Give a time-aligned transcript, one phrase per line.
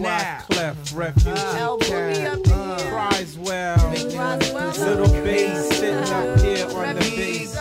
[0.00, 0.40] now.
[0.50, 1.38] Clef, refuge.
[1.38, 1.76] Uh,
[2.92, 3.90] Roswell.
[3.90, 7.54] Little bass sitting up here on the bass.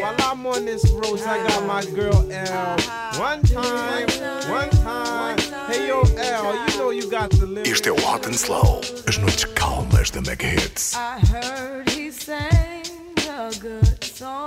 [0.00, 2.74] While I'm on this roast, I got my girl L.
[2.74, 3.18] Uh-huh.
[3.18, 4.08] One time,
[4.48, 5.38] one time.
[5.68, 7.70] Hey yo, L, you know you got the lyrics.
[7.70, 8.80] Isto é o Hot and Slow.
[9.06, 10.94] As noites calmas da Mega Hits.
[10.94, 12.84] I heard he sang
[13.28, 14.46] a good song.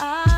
[0.00, 0.31] I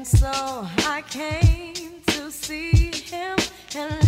[0.00, 3.36] And so I came to see him
[3.76, 3.99] and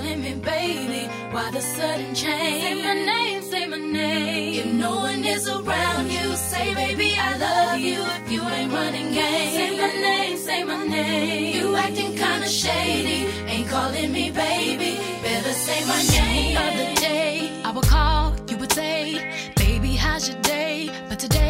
[0.00, 1.08] calling me baby?
[1.30, 2.62] Why the sudden change?
[2.62, 4.54] Say my name, say my name.
[4.60, 8.00] If no one is around you, say baby I love you.
[8.18, 11.56] If you ain't running games, say my name, say my name.
[11.56, 13.18] You acting kinda shady,
[13.52, 14.92] ain't calling me baby.
[15.22, 16.56] Better say my name.
[16.56, 20.90] Other day I would call, you would say, baby how's your day?
[21.08, 21.49] But today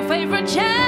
[0.00, 0.87] your favorite channel.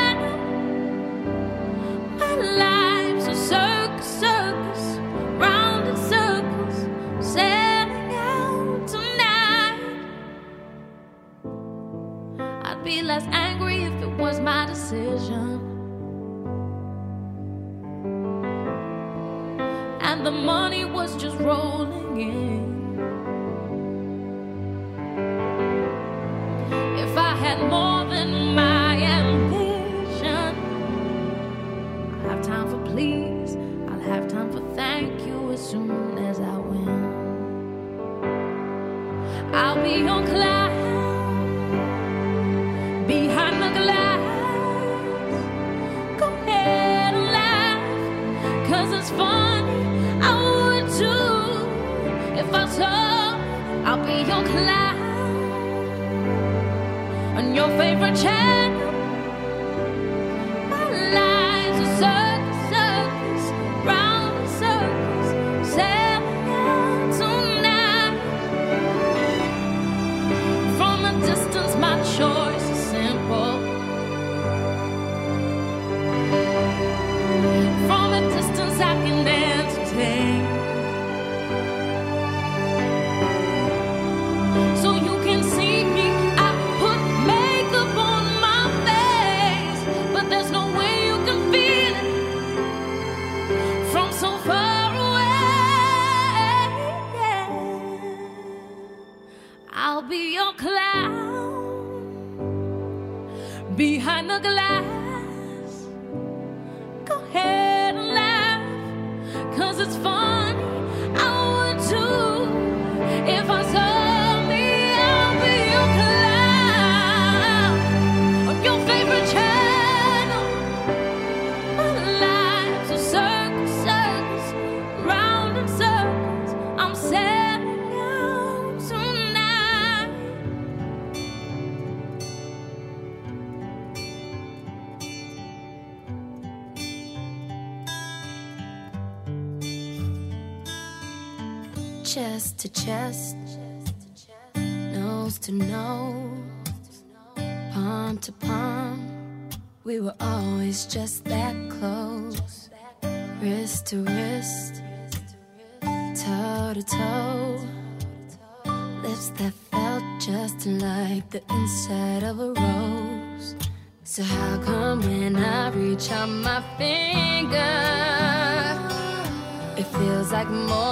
[170.50, 170.89] More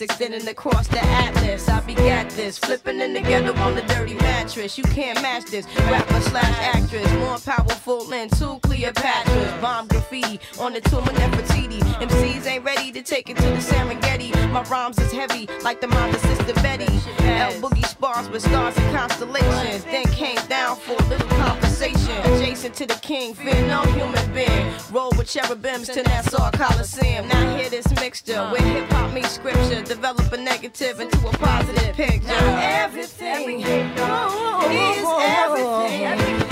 [0.00, 1.68] extending across the atlas.
[1.68, 4.78] I begat this, flipping in together on the dirty mattress.
[4.78, 5.66] You can't match this.
[5.76, 9.60] Rapper slash actress, more powerful than two Cleopatras.
[9.60, 11.80] Bomb graffiti on the tomb of Nefertiti.
[12.00, 14.30] MCs ain't ready to take it to the Serengeti.
[14.52, 16.92] My rhymes is heavy, like the mom of Sister Betty.
[17.20, 19.84] L Boogie spars with stars and constellations.
[19.84, 21.67] Then came down for a little.
[21.80, 24.74] Adjacent to the king, fear no human being.
[24.90, 27.28] Roll with cherubims to Nassau Coliseum.
[27.28, 29.82] Now hear this mixture with hip hop meets scripture.
[29.82, 32.26] Develop a negative into a positive picture.
[32.26, 33.90] Now everything, everything
[34.72, 36.47] is everything.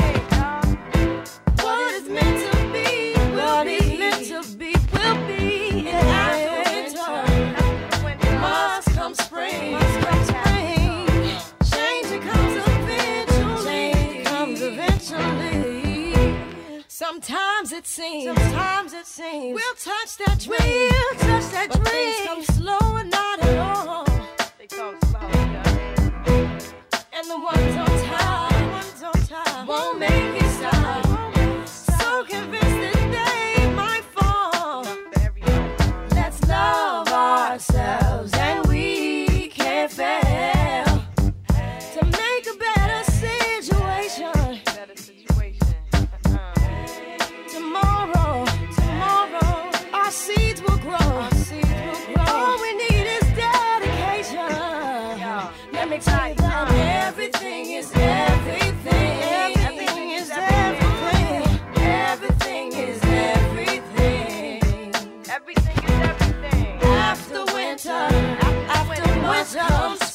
[17.86, 18.24] it seems.
[18.24, 19.54] Sometimes it seems.
[19.54, 20.58] We'll touch that dream.
[20.58, 22.12] We'll touch that but dream.
[22.12, 24.05] Things come slow and not at all.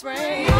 [0.02, 0.51] Spring.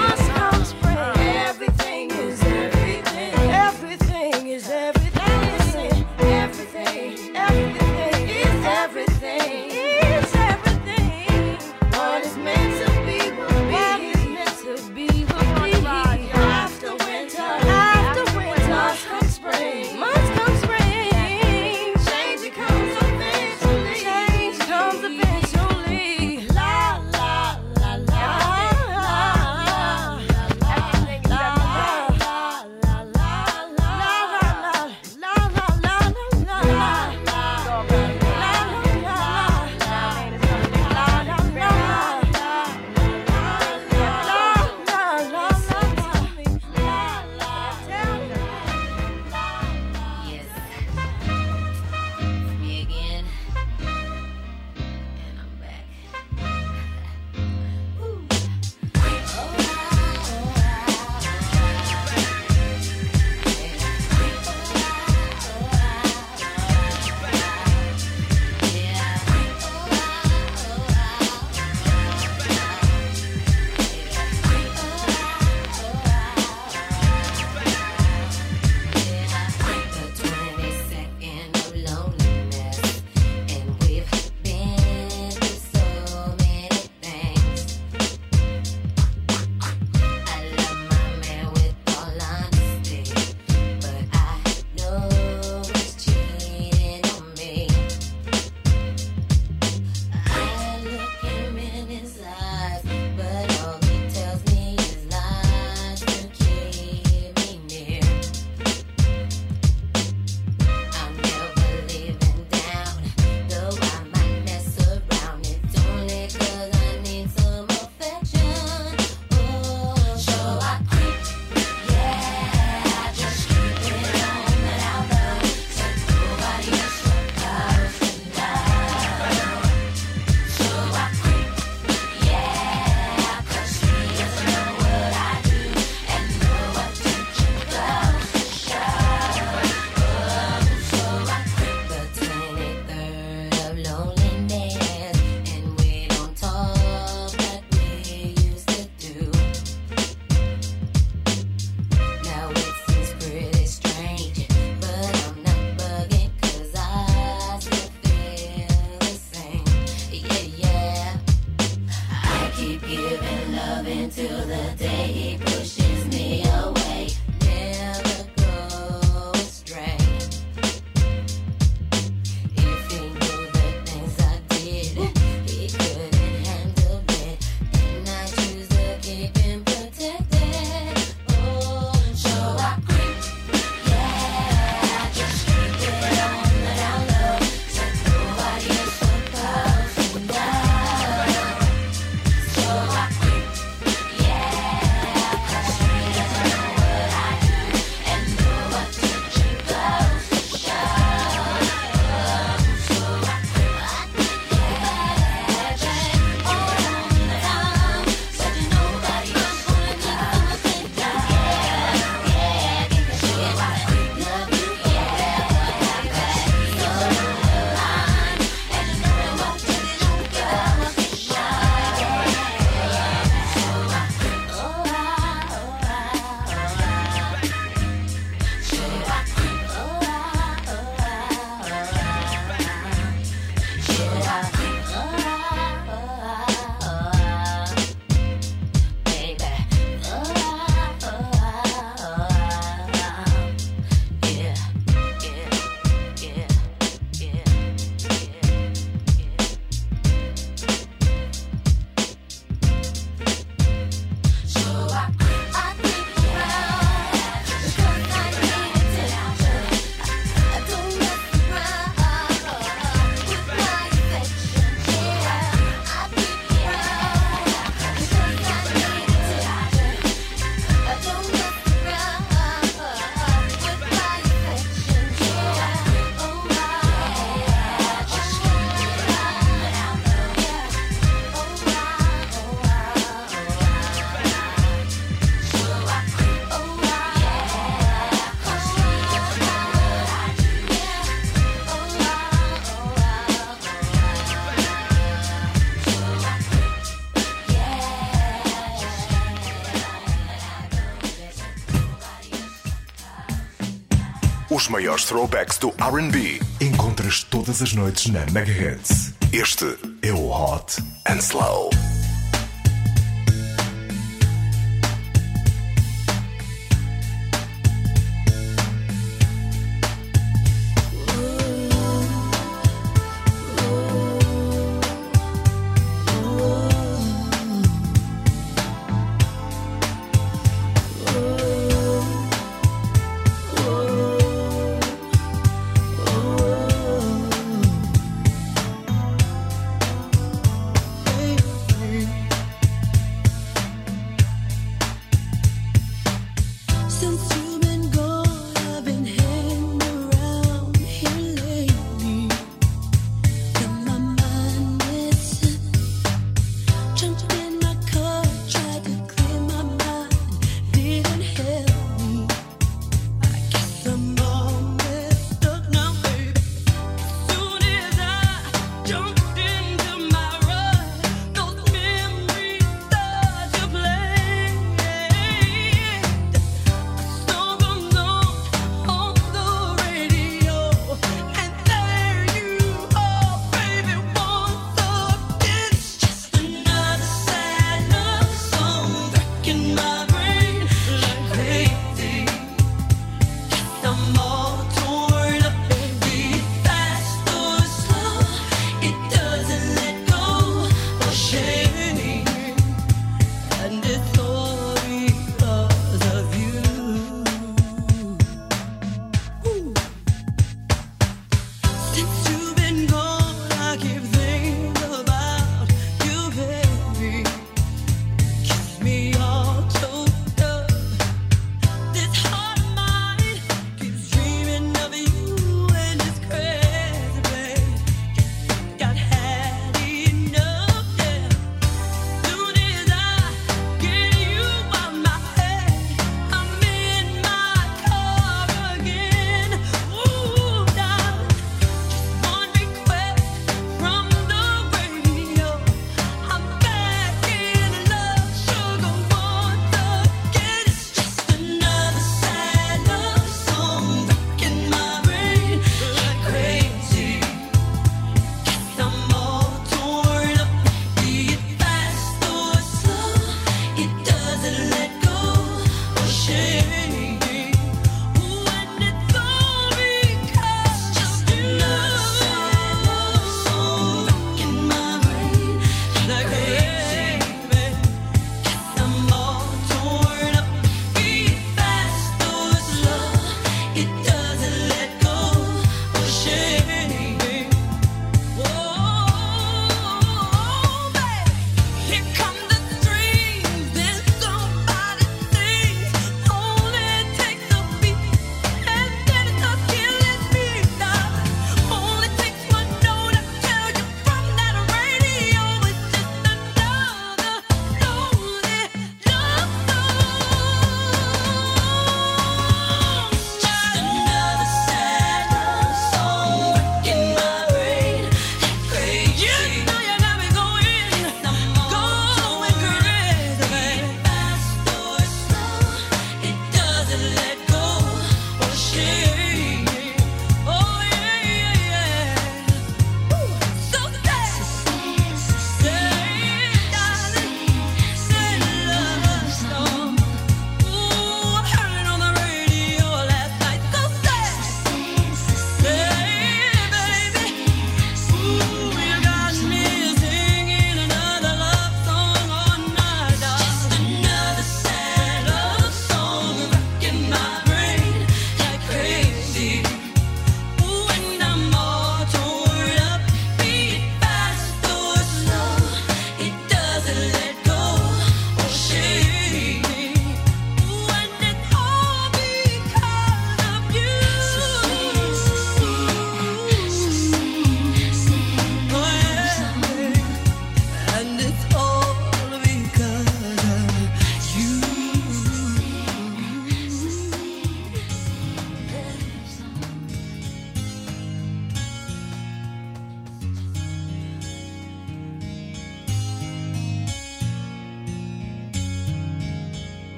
[304.62, 306.40] Os maiores throwbacks do RB.
[306.62, 309.12] Encontras todas as noites na Mega Hits.
[309.34, 309.66] Este
[310.04, 311.72] É o Hot and Slow.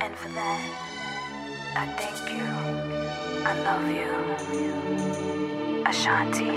[0.00, 0.70] And for that,
[1.76, 2.46] I thank you.
[3.44, 4.12] I love you.
[5.86, 6.50] Ashanti.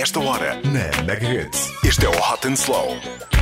[0.00, 1.72] esta hora, na Megahits.
[1.84, 3.37] Este é o Hot and Slow.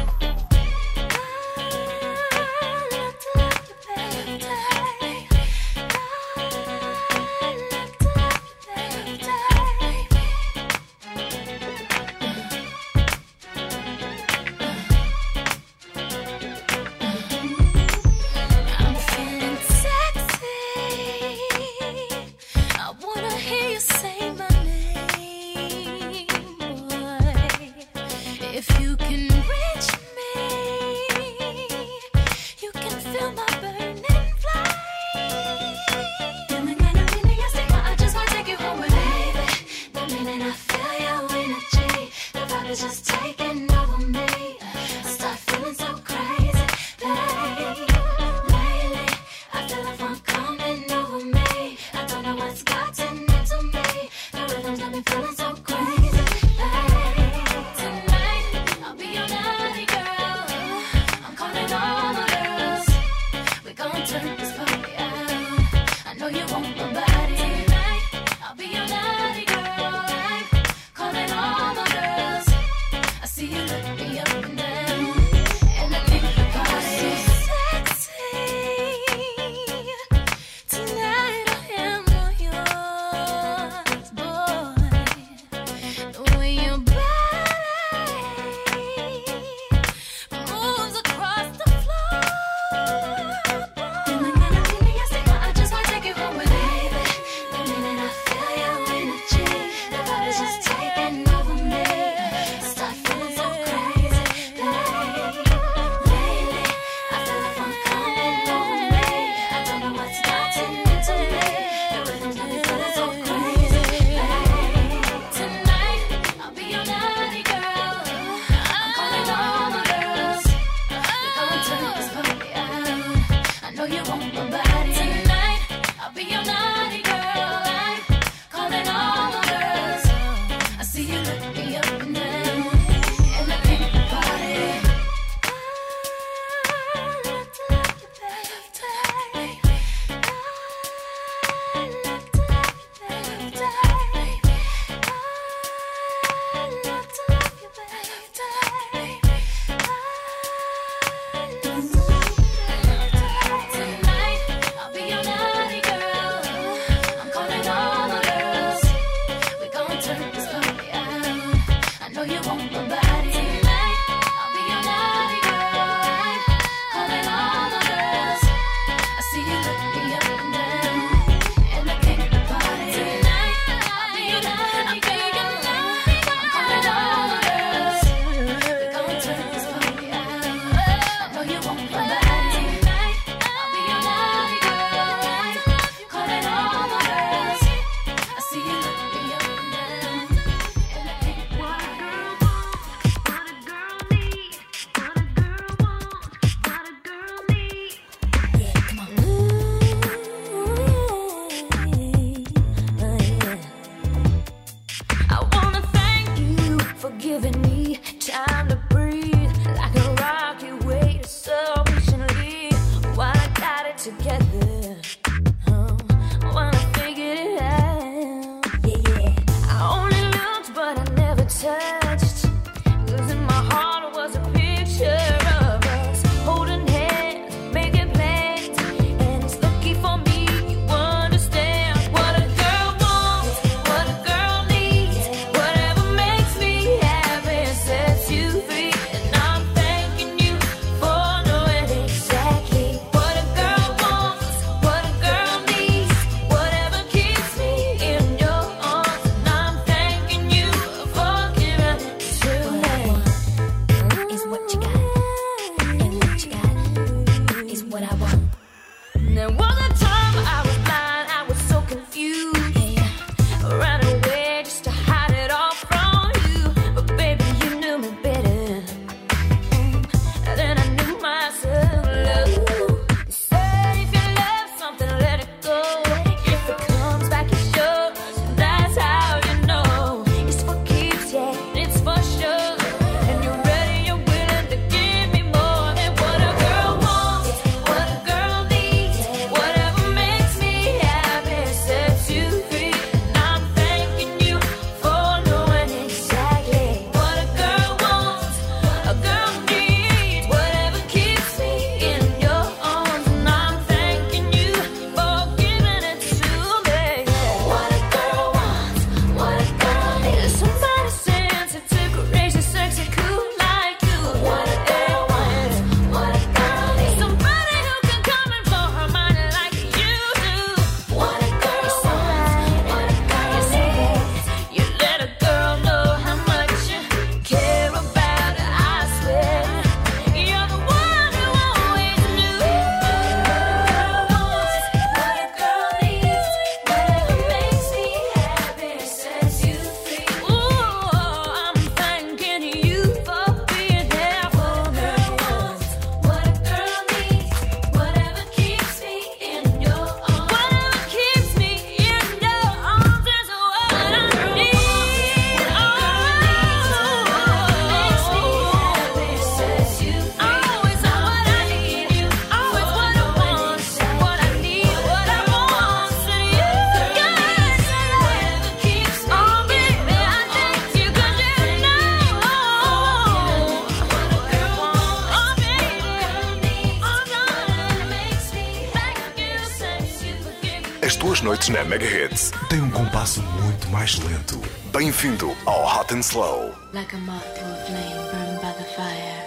[382.68, 384.60] Tem um compasso muito mais lento.
[384.92, 386.74] Bem-vindo ao Hot and Slow.
[386.92, 389.42] Like a moth to a flame burned by the fire.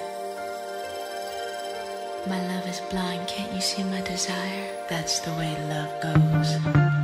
[2.25, 4.71] My love is blind, can't you see my desire?
[4.89, 6.98] That's the way love goes.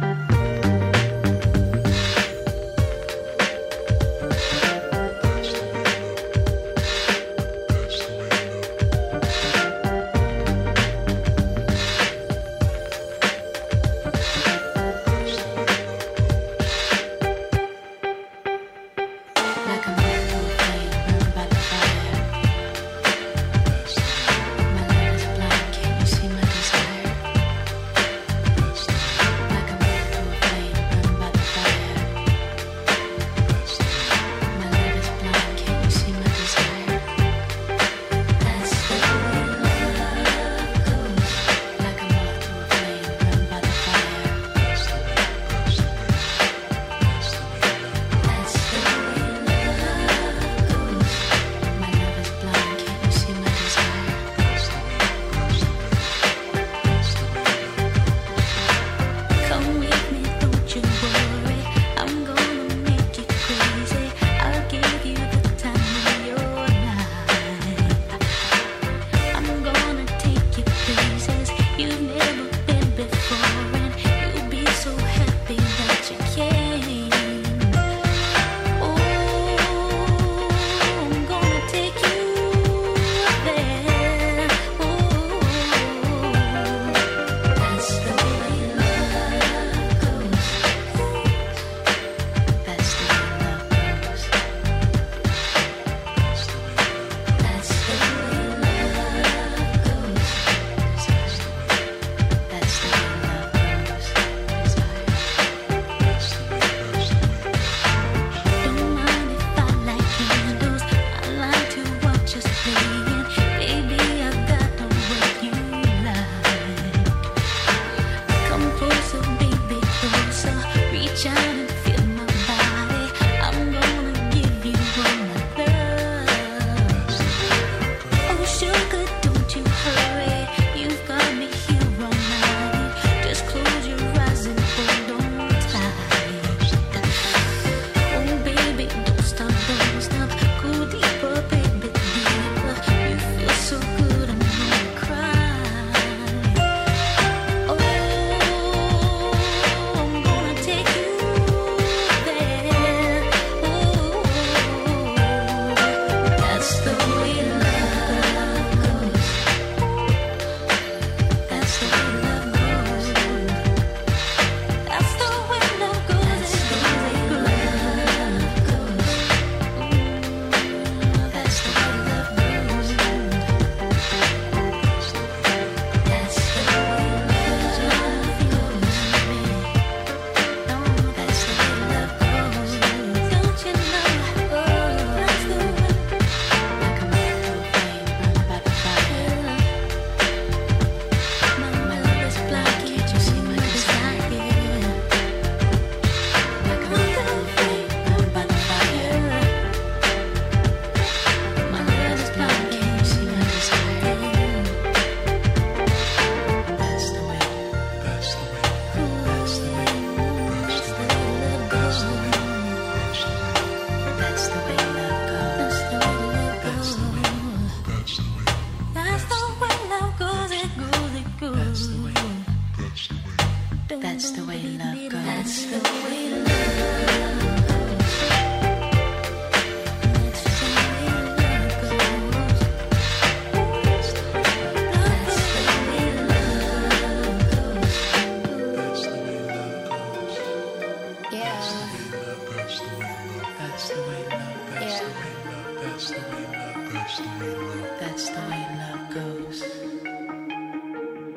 [245.96, 248.00] That's the way love, the way love.
[248.02, 249.60] That's the way love goes.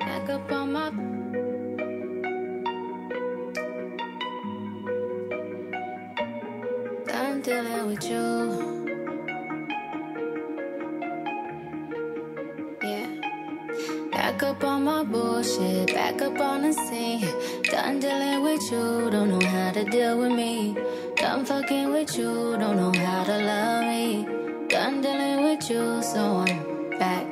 [0.00, 0.88] Back up on my.
[7.14, 8.34] I'm dealing with you.
[12.82, 13.06] Yeah.
[14.11, 17.28] Back up on my bullshit, back up on the scene.
[17.62, 20.76] Done dealing with you, don't know how to deal with me.
[21.14, 24.38] Done fucking with you, don't know how to love me.
[25.03, 27.24] Dealing with you, so I'm back.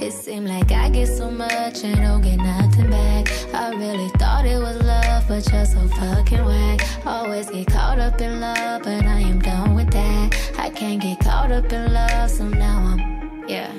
[0.00, 3.28] It seemed like I get so much and don't get nothing back.
[3.52, 6.80] I really thought it was love, but you're so fucking whack.
[7.04, 10.54] Always get caught up in love, but I am done with that.
[10.58, 13.70] I can't get caught up in love, so now I'm, yeah.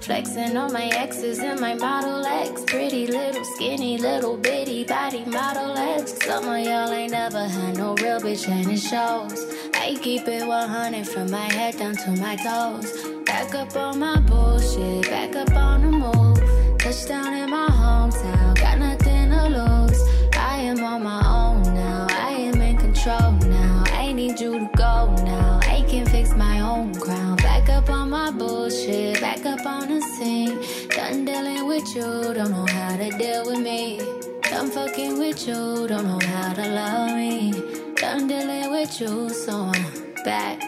[0.00, 2.64] Flexing on my exes and my Model X.
[2.64, 6.14] Pretty little, skinny, little bitty body Model X.
[6.24, 9.67] Some of y'all ain't never had no real bitch and it shows.
[9.88, 12.92] I keep it 100 from my head down to my toes.
[13.24, 16.78] Back up on my bullshit, back up on the move.
[16.78, 20.02] Touchdown in my hometown, got nothing to lose.
[20.36, 23.84] I am on my own now, I am in control now.
[23.94, 27.36] I need you to go now, I can fix my own crown.
[27.36, 30.60] Back up on my bullshit, back up on the scene.
[30.90, 34.02] Done dealing with you, don't know how to deal with me.
[34.42, 37.77] Done fucking with you, don't know how to love me.
[38.08, 40.62] Done dealing with you, so I'm back,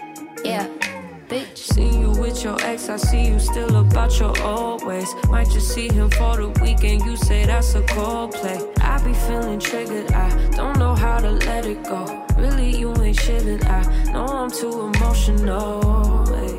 [0.44, 0.68] yeah.
[1.26, 1.56] Bitch.
[1.56, 5.08] Seen you with your ex, I see you still about your old ways.
[5.30, 8.60] Might just see him for the weekend, you say that's a cold play.
[8.82, 12.04] I be feeling triggered, I don't know how to let it go.
[12.36, 16.28] Really, you ain't shitting, I know I'm too emotional.
[16.34, 16.49] Eh.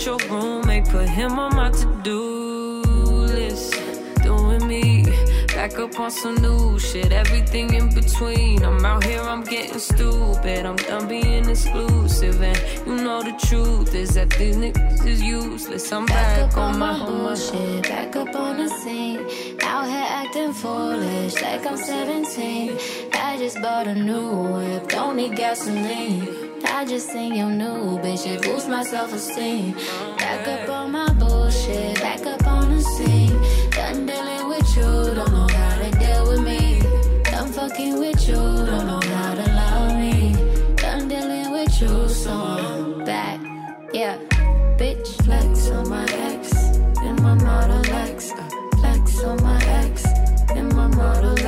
[0.00, 3.74] Met your roommate, put him on my to-do list
[4.22, 5.04] doing me.
[5.48, 8.64] Back up on some new shit, everything in between.
[8.64, 10.64] I'm out here, I'm getting stupid.
[10.64, 15.92] I'm done being exclusive, and you know the truth is that these niggas is useless.
[15.92, 19.18] I'm back, Back up on on my my bullshit, back up on the scene.
[19.60, 22.78] Out here acting foolish, like I'm 17.
[23.12, 26.39] I just bought a new whip, don't need gasoline.
[26.64, 29.72] I just sing your new bitch, it boosts my self-esteem.
[30.18, 33.36] Back up on my bullshit, back up on the scene.
[33.70, 36.80] Done dealing with you, don't know how to deal with me.
[37.24, 40.34] Done fucking with you, don't know how to love me.
[40.76, 43.40] Done dealing with you, so I'm back,
[43.92, 44.16] yeah.
[44.78, 46.52] Bitch, flex on my ex,
[47.04, 48.32] in my model X.
[48.80, 50.04] Flex on my ex,
[50.54, 51.39] in my model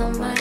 [0.00, 0.39] somebody